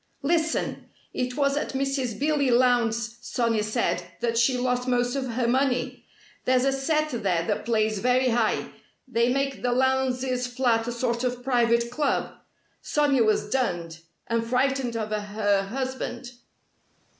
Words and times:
Listen! 0.23 0.89
It 1.13 1.37
was 1.37 1.55
at 1.55 1.73
Mrs. 1.73 2.17
Billy 2.19 2.49
Lowndes', 2.49 3.19
Sonia 3.21 3.61
said, 3.61 4.01
that 4.19 4.35
she 4.35 4.57
lost 4.57 4.87
most 4.87 5.15
of 5.15 5.27
her 5.33 5.47
money. 5.47 6.07
There's 6.45 6.65
a 6.65 6.71
set 6.71 7.11
there 7.11 7.43
that 7.45 7.65
plays 7.65 7.99
very 7.99 8.29
high. 8.29 8.71
They 9.07 9.31
make 9.31 9.61
the 9.61 9.71
Lowndes' 9.71 10.47
flat 10.47 10.87
a 10.87 10.91
sort 10.91 11.23
of 11.23 11.43
private 11.43 11.91
club. 11.91 12.31
Sonia 12.81 13.23
was 13.23 13.47
dunned 13.51 13.99
and 14.25 14.43
frightened 14.43 14.97
of 14.97 15.11
her 15.11 15.65
husband. 15.69 16.31